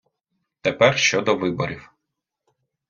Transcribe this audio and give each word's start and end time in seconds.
Тепер 0.61 0.97
щодо 0.97 1.35
виборів. 1.37 1.93